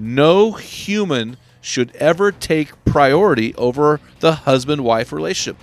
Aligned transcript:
no 0.00 0.52
human 0.52 1.36
should 1.60 1.94
ever 1.96 2.32
take 2.32 2.84
priority 2.84 3.54
over 3.56 4.00
the 4.20 4.32
husband 4.32 4.82
wife 4.82 5.12
relationship. 5.12 5.56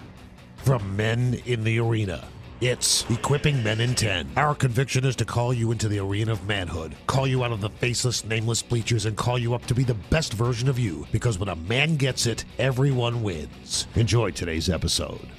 From 0.58 0.96
Men 0.96 1.42
in 1.46 1.64
the 1.64 1.80
Arena. 1.80 2.28
It's 2.60 3.08
Equipping 3.10 3.62
Men 3.62 3.80
in 3.80 3.94
10. 3.94 4.32
Our 4.36 4.56
conviction 4.56 5.06
is 5.06 5.16
to 5.18 5.26
call 5.26 5.54
you 5.54 5.72
into 5.72 5.88
the 5.88 6.00
arena 6.00 6.32
of 6.32 6.48
manhood, 6.48 6.96
call 7.06 7.28
you 7.28 7.44
out 7.44 7.52
of 7.52 7.62
the 7.62 7.70
faceless, 7.70 8.26
nameless 8.26 8.64
bleachers, 8.64 9.06
and 9.06 9.16
call 9.16 9.38
you 9.38 9.54
up 9.54 9.66
to 9.68 9.76
be 9.76 9.84
the 9.84 9.94
best 9.94 10.34
version 10.34 10.68
of 10.68 10.80
you. 10.80 11.06
Because 11.12 11.38
when 11.38 11.50
a 11.50 11.56
man 11.56 11.98
gets 11.98 12.26
it, 12.26 12.46
everyone 12.58 13.22
wins. 13.22 13.86
Enjoy 13.94 14.32
today's 14.32 14.70
episode. 14.70 15.30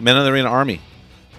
Men 0.00 0.16
in 0.16 0.24
the 0.24 0.32
Arena 0.32 0.48
Army, 0.48 0.80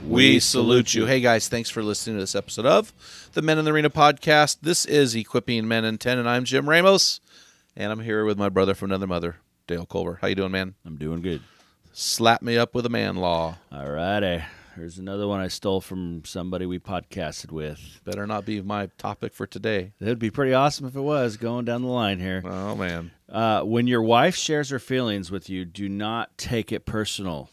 we 0.05 0.39
salute 0.39 0.93
you. 0.93 1.05
Hey 1.05 1.19
guys, 1.19 1.47
thanks 1.47 1.69
for 1.69 1.81
listening 1.83 2.17
to 2.17 2.21
this 2.21 2.35
episode 2.35 2.65
of 2.65 2.93
the 3.33 3.41
Men 3.41 3.57
in 3.57 3.65
the 3.65 3.71
Arena 3.71 3.89
podcast. 3.89 4.57
This 4.61 4.85
is 4.85 5.15
Equipping 5.15 5.67
Men 5.67 5.85
in 5.85 5.97
10, 5.97 6.19
and 6.19 6.29
I'm 6.29 6.45
Jim 6.45 6.69
Ramos, 6.69 7.19
and 7.75 7.91
I'm 7.91 8.01
here 8.01 8.25
with 8.25 8.37
my 8.37 8.49
brother 8.49 8.73
from 8.75 8.91
another 8.91 9.07
mother, 9.07 9.37
Dale 9.65 9.85
Culver. 9.85 10.19
How 10.21 10.27
you 10.27 10.35
doing, 10.35 10.51
man? 10.51 10.75
I'm 10.85 10.97
doing 10.97 11.21
good. 11.21 11.41
Slap 11.93 12.41
me 12.41 12.57
up 12.57 12.75
with 12.75 12.85
a 12.85 12.89
man 12.89 13.15
law. 13.15 13.57
All 13.71 13.89
righty. 13.89 14.43
Here's 14.75 14.99
another 14.99 15.27
one 15.27 15.39
I 15.39 15.47
stole 15.47 15.81
from 15.81 16.23
somebody 16.23 16.67
we 16.67 16.77
podcasted 16.77 17.51
with. 17.51 17.99
Better 18.05 18.27
not 18.27 18.45
be 18.45 18.61
my 18.61 18.89
topic 18.99 19.33
for 19.33 19.47
today. 19.47 19.93
It'd 19.99 20.19
be 20.19 20.29
pretty 20.29 20.53
awesome 20.53 20.85
if 20.85 20.95
it 20.95 21.01
was 21.01 21.37
going 21.37 21.65
down 21.65 21.81
the 21.81 21.87
line 21.87 22.19
here. 22.19 22.43
Oh 22.45 22.75
man. 22.75 23.09
Uh, 23.27 23.61
when 23.63 23.87
your 23.87 24.03
wife 24.03 24.35
shares 24.35 24.69
her 24.69 24.77
feelings 24.77 25.31
with 25.31 25.49
you, 25.49 25.65
do 25.65 25.89
not 25.89 26.37
take 26.37 26.71
it 26.71 26.85
personal. 26.85 27.49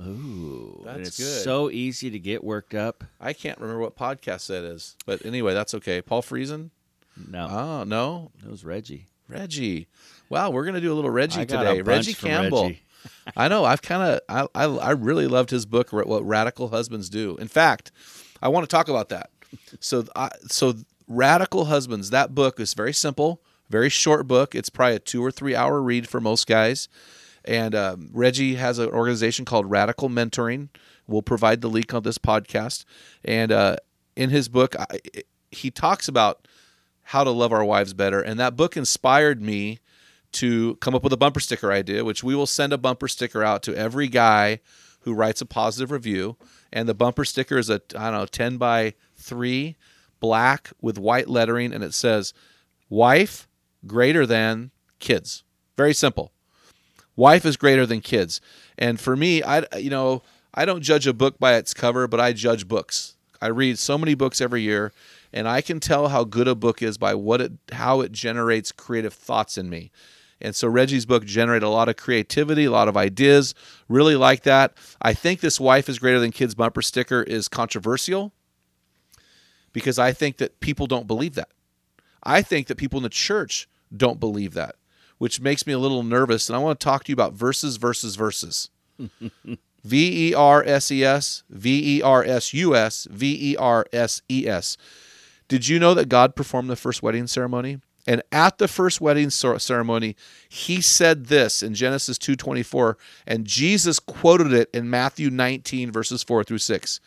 Ooh, 0.00 0.82
That's 0.84 1.08
it's 1.08 1.18
good. 1.18 1.42
so 1.44 1.70
easy 1.70 2.10
to 2.10 2.18
get 2.18 2.42
worked 2.42 2.74
up. 2.74 3.04
I 3.20 3.32
can't 3.32 3.58
remember 3.58 3.80
what 3.80 3.96
podcast 3.96 4.46
that 4.48 4.64
is, 4.64 4.96
but 5.06 5.24
anyway, 5.26 5.54
that's 5.54 5.74
okay. 5.74 6.00
Paul 6.00 6.22
Friesen? 6.22 6.70
No, 7.28 7.46
Oh 7.48 7.84
no, 7.84 8.30
it 8.42 8.50
was 8.50 8.64
Regi. 8.64 9.08
Regi. 9.28 9.88
Wow, 10.28 10.50
we're 10.50 10.64
gonna 10.64 10.80
do 10.80 10.92
a 10.92 10.94
little 10.94 11.10
Regi 11.10 11.44
today. 11.44 11.82
Regi 11.82 12.14
Campbell. 12.14 12.64
Regi. 12.64 12.82
I 13.36 13.48
know. 13.48 13.64
I've 13.64 13.82
kind 13.82 14.02
of 14.02 14.20
I, 14.28 14.46
I 14.54 14.64
I 14.64 14.90
really 14.92 15.26
loved 15.26 15.50
his 15.50 15.66
book, 15.66 15.92
What 15.92 16.26
Radical 16.26 16.68
Husbands 16.68 17.08
Do. 17.08 17.36
In 17.36 17.48
fact, 17.48 17.92
I 18.42 18.48
want 18.48 18.68
to 18.68 18.74
talk 18.74 18.88
about 18.88 19.08
that. 19.10 19.30
So 19.80 20.04
I, 20.16 20.30
so 20.48 20.74
Radical 21.08 21.66
Husbands. 21.66 22.10
That 22.10 22.34
book 22.34 22.58
is 22.60 22.74
very 22.74 22.92
simple, 22.92 23.40
very 23.68 23.88
short 23.88 24.26
book. 24.26 24.54
It's 24.54 24.70
probably 24.70 24.96
a 24.96 25.00
two 25.00 25.24
or 25.24 25.30
three 25.30 25.54
hour 25.54 25.80
read 25.82 26.08
for 26.08 26.20
most 26.20 26.46
guys. 26.46 26.88
And 27.44 27.74
um, 27.74 28.10
Regi 28.12 28.54
has 28.56 28.78
an 28.78 28.90
organization 28.90 29.44
called 29.44 29.70
Radical 29.70 30.08
Mentoring. 30.08 30.68
We'll 31.06 31.22
provide 31.22 31.60
the 31.60 31.68
link 31.68 31.94
on 31.94 32.02
this 32.02 32.18
podcast. 32.18 32.84
And 33.24 33.50
uh, 33.50 33.76
in 34.16 34.30
his 34.30 34.48
book, 34.48 34.76
I, 34.78 35.00
he 35.50 35.70
talks 35.70 36.08
about 36.08 36.46
how 37.02 37.24
to 37.24 37.30
love 37.30 37.52
our 37.52 37.64
wives 37.64 37.92
better. 37.92 38.20
And 38.20 38.38
that 38.38 38.56
book 38.56 38.76
inspired 38.76 39.42
me 39.42 39.80
to 40.32 40.76
come 40.76 40.94
up 40.94 41.02
with 41.02 41.12
a 41.12 41.16
bumper 41.16 41.40
sticker 41.40 41.72
idea, 41.72 42.04
which 42.04 42.22
we 42.22 42.34
will 42.34 42.46
send 42.46 42.72
a 42.72 42.78
bumper 42.78 43.08
sticker 43.08 43.42
out 43.42 43.62
to 43.64 43.74
every 43.74 44.06
guy 44.06 44.60
who 45.00 45.14
writes 45.14 45.40
a 45.40 45.46
positive 45.46 45.90
review. 45.90 46.36
And 46.72 46.88
the 46.88 46.94
bumper 46.94 47.24
sticker 47.24 47.58
is 47.58 47.68
a 47.68 47.80
I 47.96 48.10
don't 48.10 48.20
know 48.20 48.26
ten 48.26 48.56
by 48.56 48.94
three, 49.16 49.76
black 50.20 50.70
with 50.80 50.98
white 50.98 51.28
lettering, 51.28 51.72
and 51.72 51.82
it 51.82 51.94
says 51.94 52.32
"wife 52.88 53.48
greater 53.86 54.24
than 54.24 54.70
kids." 55.00 55.42
Very 55.76 55.94
simple. 55.94 56.32
Wife 57.20 57.44
is 57.44 57.58
greater 57.58 57.84
than 57.84 58.00
kids. 58.00 58.40
And 58.78 58.98
for 58.98 59.14
me, 59.14 59.42
I 59.42 59.64
you 59.76 59.90
know 59.90 60.22
I 60.54 60.64
don't 60.64 60.80
judge 60.80 61.06
a 61.06 61.12
book 61.12 61.38
by 61.38 61.56
its 61.56 61.74
cover, 61.74 62.08
but 62.08 62.18
I 62.18 62.32
judge 62.32 62.66
books. 62.66 63.14
I 63.42 63.48
read 63.48 63.78
so 63.78 63.98
many 63.98 64.14
books 64.14 64.40
every 64.40 64.62
year, 64.62 64.90
and 65.30 65.46
I 65.46 65.60
can 65.60 65.80
tell 65.80 66.08
how 66.08 66.24
good 66.24 66.48
a 66.48 66.54
book 66.54 66.80
is 66.80 66.96
by 66.96 67.14
what 67.14 67.42
it 67.42 67.52
how 67.72 68.00
it 68.00 68.12
generates 68.12 68.72
creative 68.72 69.12
thoughts 69.12 69.58
in 69.58 69.68
me. 69.68 69.90
And 70.40 70.56
so 70.56 70.66
Regi's 70.66 71.04
book 71.04 71.26
generated 71.26 71.62
a 71.62 71.68
lot 71.68 71.90
of 71.90 71.96
creativity, 71.96 72.64
a 72.64 72.70
lot 72.70 72.88
of 72.88 72.96
ideas. 72.96 73.54
Really 73.86 74.16
like 74.16 74.44
that. 74.44 74.72
I 75.02 75.12
think 75.12 75.40
this 75.40 75.60
wife 75.60 75.90
is 75.90 75.98
greater 75.98 76.20
than 76.20 76.32
kids 76.32 76.54
bumper 76.54 76.80
sticker 76.80 77.22
is 77.22 77.48
controversial 77.48 78.32
because 79.74 79.98
I 79.98 80.14
think 80.14 80.38
that 80.38 80.58
people 80.60 80.86
don't 80.86 81.06
believe 81.06 81.34
that. 81.34 81.50
I 82.22 82.40
think 82.40 82.68
that 82.68 82.76
people 82.76 82.98
in 82.98 83.02
the 83.02 83.10
church 83.10 83.68
don't 83.94 84.18
believe 84.18 84.54
that, 84.54 84.76
which 85.20 85.38
makes 85.38 85.66
me 85.66 85.74
a 85.74 85.78
little 85.78 86.02
nervous. 86.02 86.48
And 86.48 86.56
I 86.56 86.60
want 86.60 86.80
to 86.80 86.82
talk 86.82 87.04
to 87.04 87.10
you 87.10 87.12
about 87.12 87.34
verses, 87.34 87.76
verses, 87.76 88.16
verses. 88.16 88.70
V 89.84 90.30
E 90.30 90.34
R 90.34 90.64
S 90.64 90.90
E 90.90 91.04
S, 91.04 91.42
V 91.50 91.98
E 91.98 92.02
R 92.02 92.24
S 92.24 92.54
U 92.54 92.74
S, 92.74 93.06
V 93.10 93.52
E 93.52 93.56
R 93.56 93.84
S 93.92 94.22
E 94.30 94.48
S. 94.48 94.78
Did 95.46 95.68
you 95.68 95.78
know 95.78 95.92
that 95.92 96.08
God 96.08 96.34
performed 96.34 96.70
the 96.70 96.76
first 96.76 97.02
wedding 97.02 97.26
ceremony? 97.26 97.80
And 98.06 98.22
at 98.32 98.56
the 98.56 98.66
first 98.66 99.02
wedding 99.02 99.28
ceremony, 99.28 100.16
he 100.48 100.80
said 100.80 101.26
this 101.26 101.62
in 101.62 101.74
Genesis 101.74 102.16
2:24, 102.16 102.96
and 103.26 103.46
Jesus 103.46 103.98
quoted 103.98 104.54
it 104.54 104.70
in 104.72 104.88
Matthew 104.88 105.28
19 105.28 105.92
verses 105.92 106.22
4 106.22 106.44
through 106.44 106.58
6. 106.58 106.98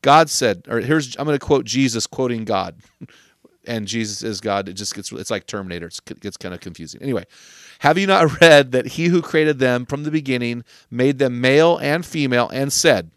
God 0.00 0.30
said, 0.30 0.62
or 0.68 0.80
here's 0.80 1.16
I'm 1.16 1.26
going 1.26 1.38
to 1.38 1.44
quote 1.44 1.66
Jesus 1.66 2.06
quoting 2.06 2.46
God. 2.46 2.76
and 3.68 3.86
Jesus 3.86 4.22
is 4.22 4.40
God. 4.40 4.68
It 4.68 4.74
just 4.74 4.94
gets 4.94 5.12
it's 5.12 5.30
like 5.30 5.46
Terminator. 5.46 5.86
It's, 5.86 6.00
it 6.10 6.20
gets 6.20 6.36
kind 6.36 6.54
of 6.54 6.60
confusing. 6.60 7.02
Anyway, 7.02 7.26
have 7.80 7.98
you 7.98 8.06
not 8.06 8.40
read 8.40 8.72
that 8.72 8.86
he 8.86 9.06
who 9.06 9.22
created 9.22 9.58
them 9.58 9.86
from 9.86 10.04
the 10.04 10.10
beginning 10.10 10.64
made 10.90 11.18
them 11.18 11.40
male 11.40 11.76
and 11.78 12.04
female 12.04 12.48
and 12.48 12.72
said, 12.72 13.10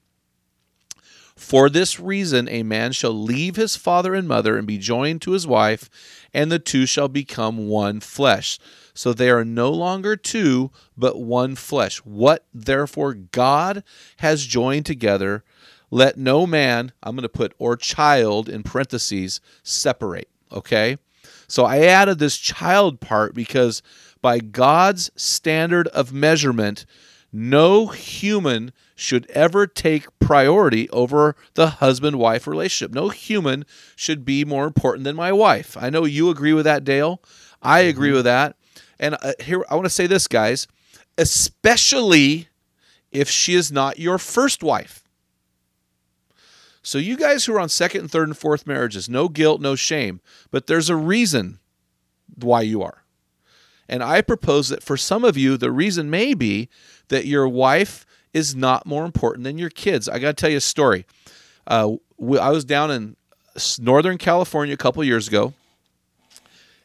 for 1.41 1.72
this 1.72 2.00
reason, 2.00 2.47
a 2.50 2.61
man 2.61 2.91
shall 2.91 3.13
leave 3.13 3.56
his 3.56 3.75
father 3.75 4.13
and 4.13 4.28
mother 4.28 4.57
and 4.57 4.67
be 4.67 4.78
joined 4.78 5.23
to 5.23 5.31
his 5.31 5.47
wife, 5.47 5.90
and 6.34 6.51
the 6.51 6.59
two 6.59 6.85
shall 6.85 7.07
become 7.07 7.67
one 7.67 8.00
flesh. 8.00 8.59
So 8.94 9.11
they 9.11 9.29
are 9.31 9.44
no 9.44 9.72
longer 9.72 10.16
two, 10.16 10.69
but 10.95 11.19
one 11.19 11.56
flesh. 11.56 11.97
What 12.00 12.45
therefore 12.53 13.16
God 13.16 13.84
has 14.17 14.45
joined 14.45 14.85
together, 14.85 15.44
let 15.90 16.16
no 16.16 16.45
man, 16.45 16.91
I'm 17.01 17.16
going 17.16 17.23
to 17.23 17.29
put 17.29 17.56
or 17.57 17.75
child 17.75 18.47
in 18.47 18.61
parentheses, 18.61 19.41
separate. 19.63 20.29
Okay? 20.51 20.97
So 21.47 21.66
I 21.66 21.79
added 21.79 22.19
this 22.19 22.38
child 22.38 23.00
part 23.00 23.34
because 23.34 23.81
by 24.22 24.39
God's 24.39 25.12
standard 25.16 25.88
of 25.89 26.13
measurement, 26.13 26.85
no 27.34 27.88
human 27.88 28.72
should 28.96 29.29
ever 29.31 29.66
take 29.66 30.08
priority 30.20 30.90
over 30.90 31.35
the 31.55 31.67
husband 31.67 32.17
wife 32.17 32.46
relationship. 32.46 32.93
No 32.93 33.09
human 33.09 33.66
should 33.96 34.23
be 34.26 34.46
more 34.46 34.66
important 34.66 35.05
than 35.05 35.16
my 35.16 35.31
wife. 35.31 35.76
I 35.79 35.90
know 35.90 36.05
you 36.05 36.29
agree 36.29 36.53
with 36.53 36.66
that, 36.66 36.84
Dale. 36.84 37.22
I 37.61 37.81
agree 37.81 38.11
with 38.11 38.26
that. 38.26 38.55
And 38.99 39.16
uh, 39.22 39.34
here, 39.40 39.66
I 39.70 39.76
want 39.76 39.85
to 39.85 39.90
say 39.90 40.08
this, 40.08 40.28
guys, 40.28 40.67
especially 41.17 42.47
if 43.11 43.29
she 43.29 43.55
is 43.55 43.72
not 43.72 43.99
your 43.99 44.17
first 44.17 44.64
wife. 44.64 45.01
So, 46.83 46.97
you 46.97 47.16
guys 47.16 47.45
who 47.45 47.53
are 47.53 47.59
on 47.59 47.69
second 47.69 48.01
and 48.01 48.11
third 48.11 48.28
and 48.28 48.37
fourth 48.37 48.66
marriages, 48.66 49.07
no 49.07 49.28
guilt, 49.28 49.61
no 49.61 49.75
shame, 49.75 50.19
but 50.49 50.67
there's 50.67 50.89
a 50.89 50.95
reason 50.95 51.59
why 52.35 52.61
you 52.61 52.81
are. 52.81 53.03
And 53.87 54.01
I 54.01 54.22
propose 54.22 54.69
that 54.69 54.81
for 54.81 54.97
some 54.97 55.23
of 55.23 55.37
you, 55.37 55.57
the 55.57 55.72
reason 55.72 56.09
may 56.09 56.33
be 56.33 56.69
that 57.09 57.25
your 57.25 57.47
wife 57.47 58.05
is 58.33 58.55
not 58.55 58.85
more 58.85 59.05
important 59.05 59.43
than 59.43 59.57
your 59.57 59.69
kids. 59.69 60.07
I 60.07 60.17
got 60.17 60.29
to 60.29 60.41
tell 60.41 60.49
you 60.49 60.57
a 60.57 60.61
story. 60.61 61.05
Uh, 61.67 61.95
I 62.19 62.49
was 62.49 62.66
down 62.66 62.89
in 62.89 63.16
Northern 63.79 64.17
California 64.17 64.73
a 64.73 64.78
couple 64.78 65.03
years 65.03 65.28
ago, 65.28 65.53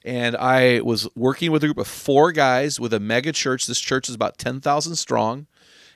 and 0.04 0.36
I 0.36 0.80
was 0.80 1.08
working 1.14 1.52
with 1.52 1.62
a 1.64 1.68
group 1.68 1.78
of 1.78 1.86
four 1.86 2.32
guys 2.32 2.80
with 2.80 2.92
a 2.92 3.00
mega 3.00 3.32
church. 3.32 3.66
This 3.66 3.80
church 3.80 4.08
is 4.08 4.14
about 4.14 4.38
10,000 4.38 4.96
strong. 4.96 5.46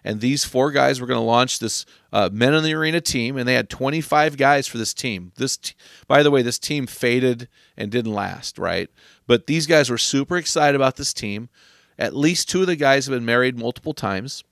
And 0.04 0.20
these 0.20 0.44
four 0.44 0.70
guys 0.70 1.00
were 1.00 1.06
going 1.06 1.20
to 1.20 1.24
launch 1.24 1.58
this 1.58 1.84
uh, 2.12 2.30
Men 2.32 2.54
in 2.54 2.64
the 2.64 2.74
Arena 2.74 3.00
team, 3.00 3.36
and 3.36 3.46
they 3.46 3.54
had 3.54 3.68
25 3.68 4.36
guys 4.36 4.66
for 4.66 4.78
this 4.78 4.94
team. 4.94 5.32
This, 5.36 5.56
t- 5.56 5.74
by 6.06 6.22
the 6.22 6.30
way, 6.30 6.42
this 6.42 6.58
team 6.58 6.86
faded 6.86 7.48
and 7.76 7.90
didn't 7.90 8.14
last, 8.14 8.58
right? 8.58 8.88
But 9.26 9.46
these 9.46 9.66
guys 9.66 9.90
were 9.90 9.98
super 9.98 10.36
excited 10.36 10.74
about 10.74 10.96
this 10.96 11.12
team. 11.12 11.48
At 11.98 12.16
least 12.16 12.48
two 12.48 12.62
of 12.62 12.66
the 12.66 12.76
guys 12.76 13.06
have 13.06 13.14
been 13.14 13.26
married 13.26 13.58
multiple 13.58 13.92
times. 13.92 14.42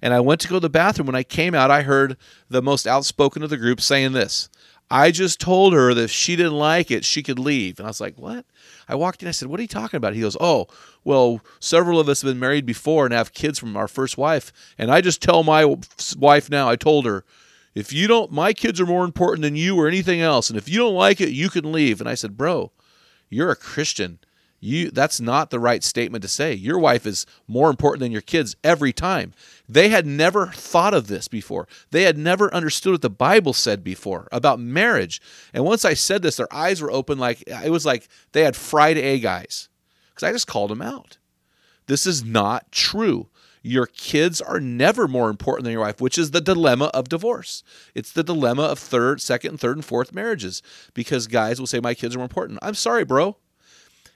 And 0.00 0.14
I 0.14 0.20
went 0.20 0.40
to 0.42 0.48
go 0.48 0.56
to 0.56 0.60
the 0.60 0.70
bathroom. 0.70 1.06
When 1.06 1.16
I 1.16 1.22
came 1.22 1.54
out, 1.54 1.70
I 1.70 1.82
heard 1.82 2.16
the 2.48 2.62
most 2.62 2.86
outspoken 2.86 3.42
of 3.42 3.50
the 3.50 3.56
group 3.56 3.80
saying 3.80 4.12
this 4.12 4.48
I 4.94 5.10
just 5.10 5.40
told 5.40 5.72
her 5.72 5.92
that 5.92 6.04
if 6.04 6.10
she 6.12 6.36
didn't 6.36 6.56
like 6.56 6.88
it, 6.88 7.04
she 7.04 7.24
could 7.24 7.40
leave. 7.40 7.80
And 7.80 7.86
I 7.86 7.90
was 7.90 8.00
like, 8.00 8.16
What? 8.16 8.46
I 8.88 8.94
walked 8.94 9.22
in, 9.22 9.28
I 9.28 9.32
said, 9.32 9.48
What 9.48 9.58
are 9.58 9.62
you 9.64 9.68
talking 9.68 9.96
about? 9.96 10.14
He 10.14 10.20
goes, 10.20 10.36
Oh, 10.38 10.68
well, 11.02 11.40
several 11.58 11.98
of 11.98 12.08
us 12.08 12.22
have 12.22 12.30
been 12.30 12.38
married 12.38 12.64
before 12.64 13.04
and 13.04 13.12
have 13.12 13.34
kids 13.34 13.58
from 13.58 13.76
our 13.76 13.88
first 13.88 14.16
wife. 14.16 14.52
And 14.78 14.92
I 14.92 15.00
just 15.00 15.20
tell 15.20 15.42
my 15.42 15.76
wife 16.16 16.48
now, 16.48 16.68
I 16.68 16.76
told 16.76 17.06
her, 17.06 17.24
if 17.74 17.92
you 17.92 18.06
don't, 18.06 18.30
my 18.30 18.52
kids 18.52 18.80
are 18.80 18.86
more 18.86 19.04
important 19.04 19.42
than 19.42 19.56
you 19.56 19.76
or 19.76 19.88
anything 19.88 20.20
else. 20.20 20.48
And 20.48 20.56
if 20.56 20.68
you 20.68 20.78
don't 20.78 20.94
like 20.94 21.20
it, 21.20 21.30
you 21.30 21.48
can 21.50 21.72
leave. 21.72 21.98
And 21.98 22.08
I 22.08 22.14
said, 22.14 22.36
Bro, 22.36 22.70
you're 23.28 23.50
a 23.50 23.56
Christian 23.56 24.20
you 24.64 24.90
that's 24.90 25.20
not 25.20 25.50
the 25.50 25.60
right 25.60 25.84
statement 25.84 26.22
to 26.22 26.28
say 26.28 26.52
your 26.52 26.78
wife 26.78 27.06
is 27.06 27.26
more 27.46 27.70
important 27.70 28.00
than 28.00 28.12
your 28.12 28.20
kids 28.20 28.56
every 28.64 28.92
time 28.92 29.32
they 29.68 29.88
had 29.90 30.06
never 30.06 30.48
thought 30.48 30.94
of 30.94 31.06
this 31.06 31.28
before 31.28 31.68
they 31.90 32.02
had 32.02 32.16
never 32.16 32.52
understood 32.54 32.92
what 32.92 33.02
the 33.02 33.10
bible 33.10 33.52
said 33.52 33.84
before 33.84 34.26
about 34.32 34.58
marriage 34.58 35.20
and 35.52 35.64
once 35.64 35.84
i 35.84 35.94
said 35.94 36.22
this 36.22 36.36
their 36.36 36.52
eyes 36.52 36.80
were 36.80 36.90
open 36.90 37.18
like 37.18 37.42
it 37.46 37.70
was 37.70 37.84
like 37.84 38.08
they 38.32 38.42
had 38.42 38.56
fried 38.56 38.96
egg 38.96 39.24
eyes 39.24 39.68
because 40.08 40.26
i 40.26 40.32
just 40.32 40.46
called 40.46 40.70
them 40.70 40.82
out 40.82 41.18
this 41.86 42.06
is 42.06 42.24
not 42.24 42.70
true 42.72 43.28
your 43.66 43.86
kids 43.86 44.42
are 44.42 44.60
never 44.60 45.08
more 45.08 45.30
important 45.30 45.64
than 45.64 45.72
your 45.72 45.80
wife, 45.80 45.98
which 45.98 46.18
is 46.18 46.32
the 46.32 46.40
dilemma 46.42 46.90
of 46.92 47.08
divorce. 47.08 47.64
It's 47.94 48.12
the 48.12 48.22
dilemma 48.22 48.64
of 48.64 48.78
third, 48.78 49.22
second, 49.22 49.52
and 49.52 49.60
third, 49.60 49.78
and 49.78 49.84
fourth 49.84 50.12
marriages 50.12 50.62
because 50.92 51.26
guys 51.26 51.58
will 51.58 51.66
say, 51.66 51.80
My 51.80 51.94
kids 51.94 52.14
are 52.14 52.18
more 52.18 52.26
important. 52.26 52.58
I'm 52.60 52.74
sorry, 52.74 53.04
bro. 53.04 53.38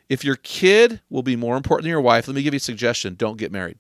If 0.09 0.25
your 0.25 0.37
kid 0.37 1.01
will 1.11 1.23
be 1.23 1.37
more 1.37 1.57
important 1.57 1.85
than 1.85 1.91
your 1.91 2.01
wife, 2.01 2.29
let 2.29 2.35
me 2.35 2.43
give 2.43 2.55
you 2.55 2.59
a 2.59 2.61
suggestion 2.61 3.15
don't 3.15 3.37
get 3.37 3.53
married 3.53 3.79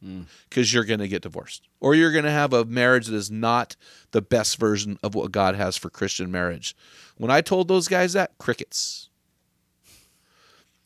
because 0.00 0.68
mm. 0.68 0.74
you're 0.74 0.84
going 0.84 1.00
to 1.00 1.08
get 1.08 1.22
divorced 1.22 1.68
or 1.80 1.94
you're 1.94 2.12
going 2.12 2.24
to 2.24 2.30
have 2.30 2.52
a 2.52 2.64
marriage 2.64 3.06
that 3.06 3.16
is 3.16 3.30
not 3.30 3.76
the 4.12 4.22
best 4.22 4.58
version 4.58 4.98
of 5.02 5.14
what 5.14 5.32
God 5.32 5.54
has 5.54 5.76
for 5.76 5.90
Christian 5.90 6.30
marriage. 6.30 6.76
When 7.16 7.30
I 7.30 7.40
told 7.40 7.68
those 7.68 7.88
guys 7.88 8.12
that, 8.12 8.36
crickets. 8.38 9.08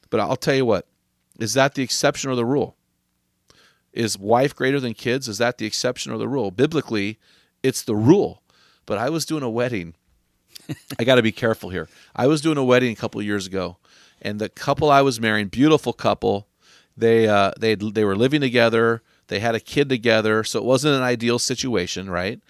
But 0.08 0.20
I'll 0.20 0.36
tell 0.36 0.54
you 0.54 0.64
what, 0.64 0.86
is 1.38 1.54
that 1.54 1.74
the 1.74 1.82
exception 1.82 2.30
or 2.30 2.34
the 2.34 2.44
rule? 2.44 2.76
Is 3.92 4.16
wife 4.16 4.54
greater 4.54 4.78
than 4.78 4.94
kids? 4.94 5.28
Is 5.28 5.38
that 5.38 5.58
the 5.58 5.66
exception 5.66 6.12
or 6.12 6.18
the 6.18 6.28
rule? 6.28 6.50
Biblically, 6.50 7.18
it's 7.62 7.82
the 7.82 7.96
rule. 7.96 8.42
But 8.86 8.98
I 8.98 9.10
was 9.10 9.24
doing 9.24 9.42
a 9.42 9.50
wedding. 9.50 9.94
I 10.98 11.04
got 11.04 11.16
to 11.16 11.22
be 11.22 11.32
careful 11.32 11.70
here. 11.70 11.88
I 12.14 12.26
was 12.26 12.40
doing 12.40 12.56
a 12.56 12.64
wedding 12.64 12.92
a 12.92 12.96
couple 12.96 13.20
years 13.22 13.46
ago, 13.46 13.78
and 14.20 14.40
the 14.40 14.48
couple 14.48 14.90
I 14.90 15.02
was 15.02 15.20
marrying, 15.20 15.48
beautiful 15.48 15.92
couple, 15.92 16.48
they 16.96 17.26
uh, 17.26 17.52
they 17.58 17.74
they 17.74 18.04
were 18.04 18.16
living 18.16 18.40
together. 18.40 19.02
They 19.28 19.40
had 19.40 19.54
a 19.54 19.60
kid 19.60 19.88
together, 19.88 20.42
so 20.44 20.58
it 20.58 20.64
wasn't 20.64 20.96
an 20.96 21.02
ideal 21.02 21.38
situation, 21.38 22.10
right? 22.10 22.40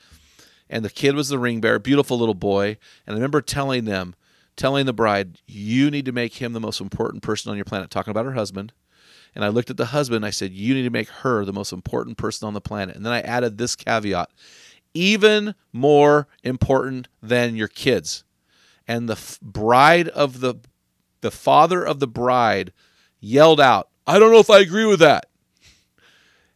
And 0.69 0.85
the 0.85 0.91
kid 0.91 1.15
was 1.15 1.29
the 1.29 1.39
ring 1.39 1.61
bearer, 1.61 1.79
beautiful 1.79 2.19
little 2.19 2.35
boy. 2.35 2.79
And 3.07 3.15
I 3.15 3.19
remember 3.19 3.41
telling 3.43 3.85
them, 3.85 4.15
telling 4.57 4.87
the 4.87 4.93
bride, 4.93 5.39
"You 5.47 5.91
need 5.91 6.05
to 6.07 6.13
make 6.13 6.35
him 6.35 6.53
the 6.53 6.61
most 6.61 6.81
important 6.81 7.23
person 7.23 7.51
on 7.51 7.57
your 7.57 7.65
planet." 7.65 7.91
Talking 7.91 8.13
about 8.13 8.25
her 8.25 8.33
husband. 8.33 8.73
And 9.35 9.45
I 9.45 9.49
looked 9.49 9.71
at 9.71 9.77
the 9.77 9.87
husband 9.87 10.17
and 10.17 10.27
I 10.27 10.31
said, 10.31 10.53
You 10.53 10.75
need 10.75 10.83
to 10.83 10.91
make 10.91 11.09
her 11.09 11.45
the 11.45 11.53
most 11.53 11.73
important 11.73 12.17
person 12.17 12.47
on 12.49 12.55
the 12.55 12.61
planet. 12.61 12.97
And 12.97 13.07
then 13.07 13.13
I 13.13 13.21
added 13.21 13.59
this 13.59 13.77
caveat 13.77 14.29
even 14.95 15.55
more 15.73 16.27
important 16.43 17.09
than 17.23 17.57
your 17.57 17.69
kids. 17.69 18.25
And 18.89 19.09
the 19.09 19.15
f- 19.15 19.39
bride 19.41 20.09
of 20.09 20.41
the 20.41 20.57
the 21.21 21.31
father 21.31 21.85
of 21.85 22.01
the 22.01 22.07
bride 22.07 22.73
yelled 23.21 23.61
out, 23.61 23.89
I 24.07 24.19
don't 24.19 24.33
know 24.33 24.39
if 24.39 24.51
I 24.51 24.61
agree 24.61 24.87
with 24.87 25.01
that. 25.01 25.27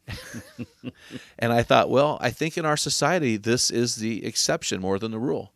and 1.38 1.52
I 1.52 1.62
thought, 1.62 1.90
well, 1.90 2.18
I 2.20 2.30
think 2.30 2.58
in 2.58 2.64
our 2.64 2.76
society, 2.76 3.36
this 3.36 3.70
is 3.70 3.96
the 3.96 4.24
exception 4.24 4.80
more 4.80 4.98
than 4.98 5.10
the 5.12 5.18
rule. 5.18 5.52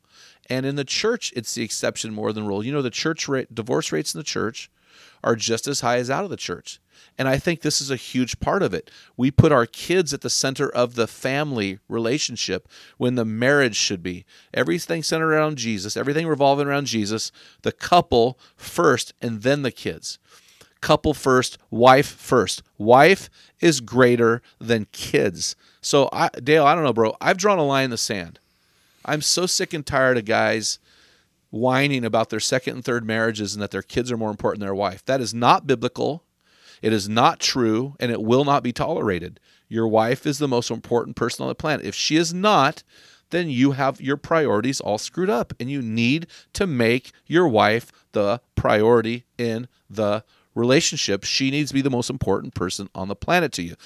And 0.49 0.65
in 0.65 0.77
the 0.77 0.85
church, 0.85 1.33
it's 1.37 1.55
the 1.55 1.63
exception 1.63 2.15
more 2.15 2.33
than 2.33 2.45
the 2.45 2.49
rule. 2.49 2.65
You 2.65 2.73
know, 2.73 2.83
the 2.83 2.91
church 2.91 3.29
rate, 3.29 3.55
divorce 3.55 3.93
rates 3.93 4.15
in 4.15 4.19
the 4.19 4.25
church 4.25 4.71
are 5.23 5.37
just 5.37 5.67
as 5.67 5.81
high 5.81 5.99
as 5.99 6.11
out 6.11 6.25
of 6.25 6.31
the 6.31 6.37
church. 6.37 6.81
And 7.17 7.29
I 7.29 7.39
think 7.39 7.61
this 7.61 7.81
is 7.81 7.91
a 7.91 7.97
huge 7.97 8.39
part 8.39 8.63
of 8.63 8.73
it. 8.73 8.91
We 9.17 9.31
put 9.31 9.53
our 9.53 9.67
kids 9.67 10.15
at 10.15 10.21
the 10.21 10.31
center 10.31 10.69
of 10.69 10.95
the 10.95 11.09
family 11.09 11.81
relationship 11.89 12.69
when 12.97 13.17
the 13.17 13.25
marriage 13.25 13.77
should 13.77 14.03
be. 14.03 14.25
Everything 14.55 15.03
centered 15.03 15.33
around 15.33 15.59
Jesus, 15.59 15.97
everything 15.97 16.29
revolving 16.29 16.69
around 16.69 16.87
Jesus, 16.87 17.33
the 17.63 17.73
couple 17.73 18.39
first, 18.57 19.15
and 19.21 19.43
then 19.43 19.63
the 19.63 19.73
kids. 19.73 20.19
Couple 20.81 21.13
first, 21.13 21.59
wife 21.71 22.07
first. 22.07 22.63
Wife 22.79 23.29
is 23.61 23.81
greater 23.81 24.41
than 24.61 24.87
kids. 24.93 25.57
So, 25.81 26.09
I, 26.13 26.29
Dale, 26.29 26.65
I 26.65 26.77
don't 26.77 26.85
know, 26.85 26.93
bro. 26.93 27.17
I've 27.21 27.37
drawn 27.37 27.59
a 27.59 27.65
line 27.65 27.87
in 27.87 27.91
the 27.91 27.97
sand. 27.97 28.39
I'm 29.05 29.23
so 29.23 29.47
sick 29.47 29.75
and 29.75 29.85
tired 29.85 30.19
of 30.19 30.25
guys 30.25 30.79
whining 31.51 32.05
about 32.05 32.31
their 32.31 32.41
second 32.41 32.75
and 32.75 32.85
third 32.85 33.05
marriages 33.05 33.55
and 33.55 33.63
that 33.63 33.71
their 33.71 33.83
kids 33.83 34.13
are 34.13 34.17
more 34.17 34.31
important 34.31 34.61
than 34.61 34.67
their 34.67 34.75
wife. 34.75 35.05
That 35.07 35.21
is 35.21 35.33
not 35.33 35.67
biblical. 35.67 36.25
It 36.83 36.93
is 36.93 37.09
not 37.09 37.41
true 37.41 37.97
and 37.99 38.13
it 38.13 38.23
will 38.23 38.45
not 38.45 38.63
be 38.63 38.73
tolerated. 38.73 39.41
Your 39.69 39.89
wife 39.89 40.27
is 40.27 40.39
the 40.39 40.49
most 40.49 40.71
important 40.71 41.17
person 41.17 41.43
on 41.43 41.49
the 41.49 41.55
planet. 41.55 41.85
If 41.85 41.95
she 41.95 42.17
is 42.17 42.33
not, 42.33 42.83
then 43.31 43.51
you 43.51 43.73
have 43.73 44.01
your 44.01 44.17
priorities 44.17 44.81
all 44.81 44.99
screwed 44.99 45.31
up 45.31 45.53
and 45.61 45.71
you 45.71 45.83
need 45.83 46.27
to 46.55 46.67
make 46.67 47.13
your 47.27 47.49
wife 47.49 47.93
the 48.13 48.41
priority 48.55 49.25
in 49.37 49.69
the 49.91 50.25
relationship. 50.55 51.25
She 51.25 51.51
needs 51.51 51.71
to 51.71 51.75
be 51.75 51.83
the 51.83 51.91
most 51.91 52.11
important 52.11 52.55
person 52.55 52.89
on 52.95 53.09
the 53.09 53.17
planet 53.17 53.53
to 53.53 53.63
you. 53.63 53.77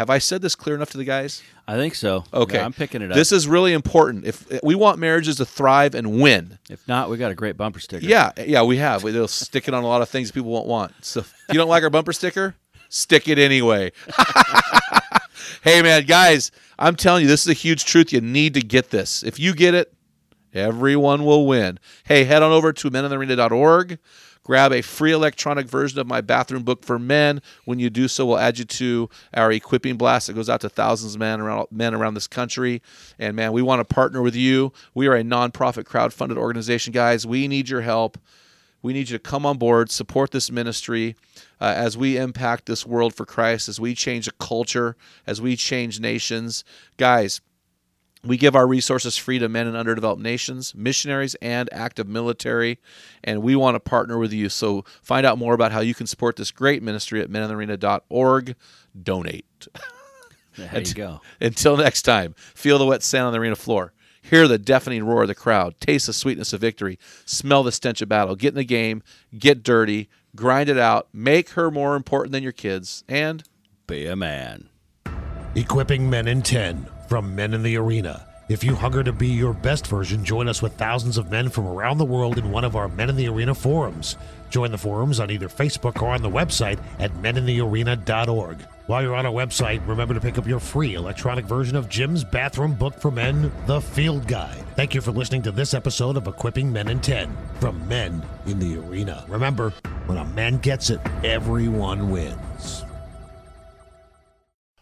Have 0.00 0.08
I 0.08 0.16
said 0.16 0.40
this 0.40 0.54
clear 0.54 0.74
enough 0.74 0.88
to 0.92 0.96
the 0.96 1.04
guys? 1.04 1.42
I 1.68 1.76
think 1.76 1.94
so. 1.94 2.24
Okay, 2.32 2.56
yeah, 2.56 2.64
I'm 2.64 2.72
picking 2.72 3.02
it 3.02 3.10
up. 3.10 3.16
This 3.18 3.32
is 3.32 3.46
really 3.46 3.74
important. 3.74 4.24
If 4.24 4.62
we 4.62 4.74
want 4.74 4.98
marriages 4.98 5.36
to 5.36 5.44
thrive 5.44 5.94
and 5.94 6.22
win, 6.22 6.58
if 6.70 6.88
not, 6.88 7.10
we 7.10 7.18
got 7.18 7.30
a 7.30 7.34
great 7.34 7.58
bumper 7.58 7.80
sticker. 7.80 8.06
Yeah, 8.06 8.32
yeah, 8.38 8.62
we 8.62 8.78
have. 8.78 9.04
We'll 9.04 9.28
stick 9.28 9.68
it 9.68 9.74
on 9.74 9.84
a 9.84 9.86
lot 9.86 10.00
of 10.00 10.08
things 10.08 10.32
people 10.32 10.50
won't 10.50 10.66
want. 10.66 10.94
So 11.04 11.20
if 11.20 11.34
you 11.50 11.56
don't 11.56 11.68
like 11.68 11.82
our 11.82 11.90
bumper 11.90 12.14
sticker, 12.14 12.54
stick 12.88 13.28
it 13.28 13.38
anyway. 13.38 13.92
hey, 15.64 15.82
man, 15.82 16.06
guys, 16.06 16.50
I'm 16.78 16.96
telling 16.96 17.20
you, 17.20 17.28
this 17.28 17.42
is 17.42 17.48
a 17.48 17.52
huge 17.52 17.84
truth. 17.84 18.10
You 18.10 18.22
need 18.22 18.54
to 18.54 18.62
get 18.62 18.88
this. 18.88 19.22
If 19.22 19.38
you 19.38 19.54
get 19.54 19.74
it, 19.74 19.92
everyone 20.54 21.26
will 21.26 21.46
win. 21.46 21.78
Hey, 22.04 22.24
head 22.24 22.42
on 22.42 22.52
over 22.52 22.72
to 22.72 22.90
meninthearena.org. 22.90 23.98
Grab 24.42 24.72
a 24.72 24.82
free 24.82 25.12
electronic 25.12 25.66
version 25.66 25.98
of 25.98 26.06
my 26.06 26.20
bathroom 26.20 26.62
book 26.62 26.84
for 26.84 26.98
men. 26.98 27.42
When 27.66 27.78
you 27.78 27.90
do 27.90 28.08
so, 28.08 28.24
we'll 28.24 28.38
add 28.38 28.58
you 28.58 28.64
to 28.64 29.10
our 29.34 29.52
equipping 29.52 29.96
blast 29.96 30.26
that 30.26 30.32
goes 30.32 30.48
out 30.48 30.62
to 30.62 30.68
thousands 30.68 31.14
of 31.14 31.20
men 31.20 31.40
around, 31.40 31.68
men 31.70 31.94
around 31.94 32.14
this 32.14 32.26
country. 32.26 32.82
And 33.18 33.36
man, 33.36 33.52
we 33.52 33.62
want 33.62 33.80
to 33.80 33.94
partner 33.94 34.22
with 34.22 34.34
you. 34.34 34.72
We 34.94 35.08
are 35.08 35.14
a 35.14 35.22
nonprofit 35.22 35.84
crowd-funded 35.84 36.38
organization, 36.38 36.92
guys. 36.92 37.26
We 37.26 37.48
need 37.48 37.68
your 37.68 37.82
help. 37.82 38.18
We 38.82 38.94
need 38.94 39.10
you 39.10 39.18
to 39.18 39.22
come 39.22 39.44
on 39.44 39.58
board, 39.58 39.90
support 39.90 40.30
this 40.30 40.50
ministry 40.50 41.14
uh, 41.60 41.74
as 41.76 41.98
we 41.98 42.16
impact 42.16 42.64
this 42.64 42.86
world 42.86 43.14
for 43.14 43.26
Christ, 43.26 43.68
as 43.68 43.78
we 43.78 43.94
change 43.94 44.26
a 44.26 44.32
culture, 44.32 44.96
as 45.26 45.38
we 45.38 45.54
change 45.54 46.00
nations. 46.00 46.64
Guys, 46.96 47.42
we 48.24 48.36
give 48.36 48.54
our 48.54 48.66
resources 48.66 49.16
free 49.16 49.38
to 49.38 49.48
men 49.48 49.66
in 49.66 49.74
underdeveloped 49.74 50.20
nations, 50.20 50.74
missionaries, 50.74 51.34
and 51.36 51.68
active 51.72 52.06
military, 52.06 52.78
and 53.24 53.42
we 53.42 53.56
want 53.56 53.76
to 53.76 53.80
partner 53.80 54.18
with 54.18 54.32
you. 54.32 54.48
So 54.48 54.84
find 55.02 55.24
out 55.24 55.38
more 55.38 55.54
about 55.54 55.72
how 55.72 55.80
you 55.80 55.94
can 55.94 56.06
support 56.06 56.36
this 56.36 56.50
great 56.50 56.82
ministry 56.82 57.20
at 57.20 57.30
meninthearena.org. 57.30 58.56
Donate. 59.02 59.68
There 60.56 60.80
you 60.80 60.94
go. 60.94 61.20
Until 61.40 61.76
next 61.76 62.02
time, 62.02 62.34
feel 62.36 62.78
the 62.78 62.84
wet 62.84 63.02
sand 63.02 63.26
on 63.26 63.32
the 63.32 63.38
arena 63.38 63.56
floor. 63.56 63.92
Hear 64.20 64.46
the 64.48 64.58
deafening 64.58 65.04
roar 65.04 65.22
of 65.22 65.28
the 65.28 65.34
crowd. 65.34 65.76
Taste 65.80 66.06
the 66.06 66.12
sweetness 66.12 66.52
of 66.52 66.60
victory. 66.60 66.98
Smell 67.24 67.62
the 67.62 67.72
stench 67.72 68.02
of 68.02 68.08
battle. 68.08 68.36
Get 68.36 68.48
in 68.48 68.56
the 68.56 68.64
game. 68.64 69.02
Get 69.38 69.62
dirty. 69.62 70.10
Grind 70.36 70.68
it 70.68 70.76
out. 70.76 71.08
Make 71.12 71.50
her 71.50 71.70
more 71.70 71.96
important 71.96 72.32
than 72.32 72.42
your 72.42 72.52
kids. 72.52 73.02
And 73.08 73.42
be 73.86 74.06
a 74.06 74.16
man. 74.16 74.68
Equipping 75.54 76.10
Men 76.10 76.28
in 76.28 76.42
10 76.42 76.90
from 77.10 77.34
Men 77.34 77.54
in 77.54 77.64
the 77.64 77.76
Arena. 77.76 78.24
If 78.48 78.62
you 78.62 78.76
hunger 78.76 79.02
to 79.02 79.12
be 79.12 79.26
your 79.26 79.52
best 79.52 79.88
version, 79.88 80.24
join 80.24 80.48
us 80.48 80.62
with 80.62 80.74
thousands 80.74 81.18
of 81.18 81.28
men 81.28 81.48
from 81.48 81.66
around 81.66 81.98
the 81.98 82.04
world 82.04 82.38
in 82.38 82.52
one 82.52 82.64
of 82.64 82.76
our 82.76 82.86
Men 82.86 83.10
in 83.10 83.16
the 83.16 83.28
Arena 83.28 83.52
forums. 83.52 84.16
Join 84.48 84.70
the 84.70 84.78
forums 84.78 85.18
on 85.18 85.28
either 85.28 85.48
Facebook 85.48 86.00
or 86.02 86.10
on 86.10 86.22
the 86.22 86.30
website 86.30 86.78
at 87.00 87.12
meninthearena.org. 87.14 88.58
While 88.86 89.02
you're 89.02 89.16
on 89.16 89.26
our 89.26 89.32
website, 89.32 89.84
remember 89.88 90.14
to 90.14 90.20
pick 90.20 90.38
up 90.38 90.46
your 90.46 90.60
free 90.60 90.94
electronic 90.94 91.46
version 91.46 91.74
of 91.76 91.88
Jim's 91.88 92.22
bathroom 92.22 92.74
book 92.74 92.94
for 93.00 93.10
men, 93.10 93.50
The 93.66 93.80
Field 93.80 94.28
Guide. 94.28 94.64
Thank 94.76 94.94
you 94.94 95.00
for 95.00 95.10
listening 95.10 95.42
to 95.42 95.50
this 95.50 95.74
episode 95.74 96.16
of 96.16 96.28
Equipping 96.28 96.72
Men 96.72 96.88
in 96.88 97.00
10 97.00 97.36
from 97.58 97.88
Men 97.88 98.22
in 98.46 98.60
the 98.60 98.78
Arena. 98.78 99.24
Remember, 99.26 99.72
When 100.06 100.18
a 100.18 100.24
man 100.26 100.58
gets 100.58 100.90
it, 100.90 101.00
everyone 101.24 102.10
wins. 102.10 102.84